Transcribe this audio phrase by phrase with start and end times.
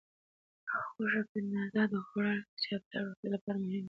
[0.93, 3.79] غوښه په اندازه خوړل د چاپیریال او روغتیا لپاره مهم دي.